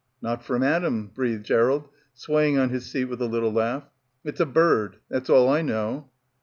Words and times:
"Not 0.19 0.43
from 0.43 0.63
Adam," 0.63 1.11
breathed 1.13 1.43
Gerald, 1.45 1.87
swaying 2.15 2.57
on 2.57 2.69
his 2.69 2.87
seat 2.89 3.05
with 3.05 3.21
a 3.21 3.27
little 3.27 3.53
laugh. 3.53 3.83
"It's 4.23 4.39
a 4.39 4.47
bird. 4.47 4.95
That's 5.11 5.29
all 5.29 5.47
I 5.47 5.61
know." 5.61 6.09